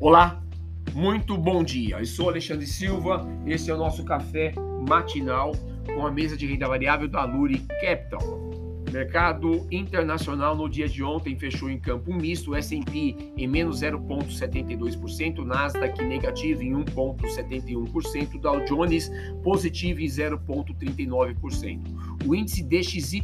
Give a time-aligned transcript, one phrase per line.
[0.00, 0.42] Olá,
[0.94, 1.98] muito bom dia.
[1.98, 4.54] Eu sou Alexandre Silva, esse é o nosso café
[4.88, 5.52] matinal
[5.94, 8.50] com a mesa de renda variável da Luri Capital.
[8.90, 16.02] Mercado internacional no dia de ontem fechou em campo misto, S&P em menos 0,72%, Nasdaq
[16.02, 19.12] negativo em 1,71%, Dow Jones
[19.42, 21.78] positivo em 0,39%.
[22.26, 23.22] O índice DXY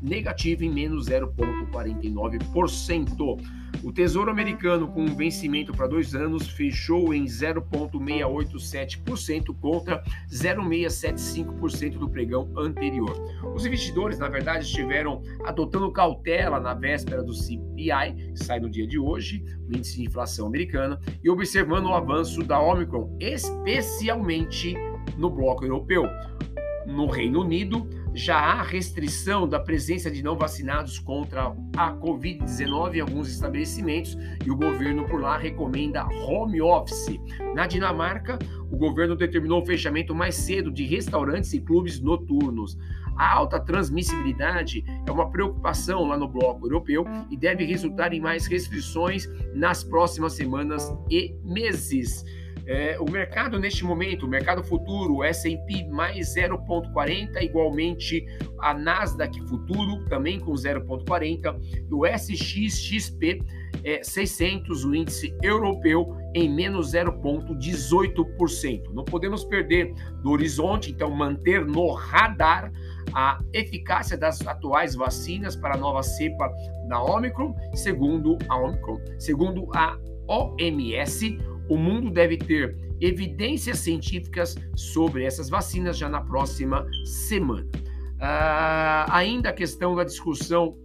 [0.00, 3.38] negativo em menos 0,49%.
[3.82, 12.06] O Tesouro Americano, com um vencimento para dois anos, fechou em 0,687% contra 0,675% do
[12.08, 13.14] pregão anterior.
[13.54, 18.86] Os investidores, na verdade, estiveram adotando cautela na véspera do CPI, que sai no dia
[18.86, 24.74] de hoje, o índice de inflação americana, e observando o avanço da Omicron, especialmente
[25.16, 26.04] no bloco europeu.
[26.86, 33.00] No Reino Unido, já há restrição da presença de não vacinados contra a Covid-19 em
[33.00, 37.18] alguns estabelecimentos e o governo por lá recomenda home office.
[37.54, 38.38] Na Dinamarca,
[38.70, 42.76] o governo determinou o fechamento mais cedo de restaurantes e clubes noturnos.
[43.16, 48.46] A alta transmissibilidade é uma preocupação lá no bloco europeu e deve resultar em mais
[48.46, 52.24] restrições nas próximas semanas e meses.
[52.70, 58.24] É, o mercado neste momento, o mercado futuro, o S&P mais 0,40, igualmente
[58.60, 63.42] a Nasdaq futuro também com 0,40, e o SXXP
[63.82, 68.92] é, 600, o índice europeu em menos 0,18%.
[68.92, 72.70] Não podemos perder do horizonte, então manter no radar
[73.12, 76.48] a eficácia das atuais vacinas para a nova cepa
[76.86, 81.36] da Omicron, segundo a Omicron, segundo a OMS,
[81.70, 87.66] o mundo deve ter evidências científicas sobre essas vacinas já na próxima semana.
[88.16, 90.76] Uh, ainda a questão da discussão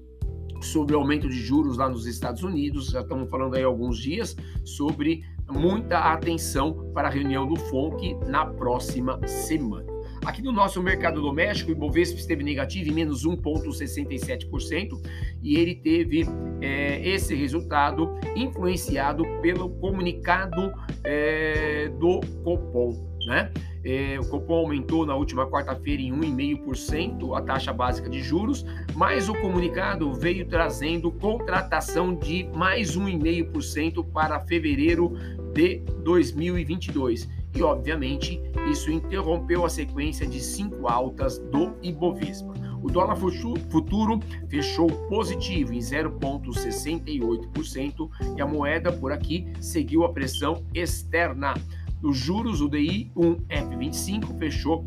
[0.61, 4.35] sobre o aumento de juros lá nos Estados Unidos, já estamos falando aí alguns dias,
[4.63, 9.94] sobre muita atenção para a reunião do FONC na próxima semana.
[10.25, 14.99] Aqui no nosso mercado doméstico, o Ibovespa esteve negativo em menos 1,67%
[15.41, 16.25] e ele teve
[16.61, 23.07] é, esse resultado influenciado pelo comunicado é, do Copom.
[23.27, 23.51] Né?
[23.83, 28.65] É, o Copom aumentou na última quarta-feira em 1,5% a taxa básica de juros,
[28.95, 35.13] mas o comunicado veio trazendo contratação de mais 1,5% para fevereiro
[35.53, 38.39] de 2022 e, obviamente,
[38.69, 42.53] isso interrompeu a sequência de cinco altas do Ibovespa.
[42.81, 50.63] O dólar futuro fechou positivo em 0,68% e a moeda por aqui seguiu a pressão
[50.73, 51.55] externa.
[52.03, 54.85] Os juros, o DI 1F25 fechou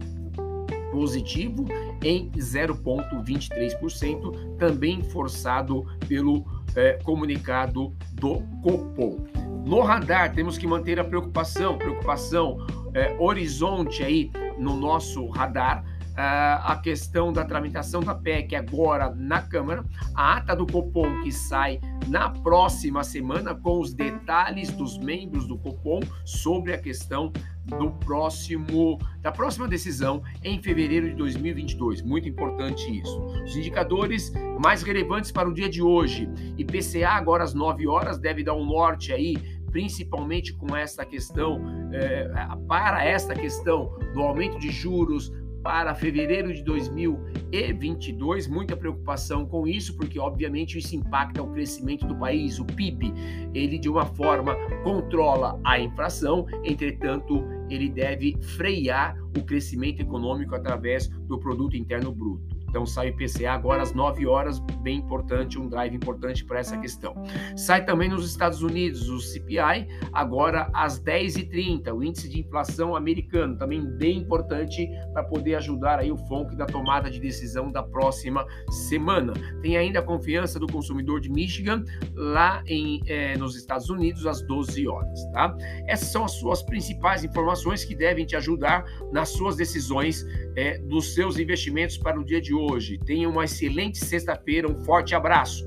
[0.93, 1.67] positivo
[2.05, 6.47] em 0,23%, também forçado pelo
[6.77, 9.48] é, comunicado do Copom.
[9.65, 12.59] No radar, temos que manter a preocupação, preocupação
[12.95, 15.85] é, horizonte aí no nosso radar,
[16.21, 19.85] a questão da tramitação da PEC agora na Câmara,
[20.15, 25.57] a ata do Copom que sai na próxima semana com os detalhes dos membros do
[25.57, 27.33] Copom sobre a questão
[27.67, 32.03] do próximo da próxima decisão em fevereiro de 2022.
[32.03, 33.21] Muito importante isso.
[33.45, 36.29] Os indicadores mais relevantes para o dia de hoje.
[36.57, 39.37] IPCA agora às 9 horas deve dar um norte aí
[39.71, 41.61] principalmente com esta questão,
[41.93, 42.27] é,
[42.67, 45.31] para esta questão do aumento de juros
[45.63, 52.17] para fevereiro de 2022, muita preocupação com isso, porque obviamente isso impacta o crescimento do
[52.17, 53.13] país, o PIB.
[53.55, 61.09] Ele de uma forma controla a inflação, entretanto, ele deve frear o crescimento econômico através
[61.09, 62.58] do produto interno bruto.
[62.69, 66.77] Então sai o IPCA agora às 9 horas, bem importante, um drive importante para essa
[66.79, 67.15] questão.
[67.57, 73.57] Sai também nos Estados Unidos o CPI, agora às 10h30, o índice de inflação americano,
[73.57, 78.47] também bem importante para poder ajudar aí o FONC da tomada de decisão da próxima
[78.71, 79.33] semana.
[79.63, 81.85] Tem ainda a confiança do consumidor de Michigan
[82.15, 85.57] lá em, é, nos Estados Unidos às 12 horas, tá?
[85.87, 90.25] Essas são as suas principais informações que devem te ajudar nas suas decisões
[90.57, 92.99] é, dos seus investimentos para o dia de hoje.
[92.99, 95.67] Tenha uma excelente sexta-feira, um forte abraço.